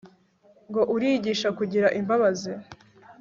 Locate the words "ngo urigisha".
0.69-1.49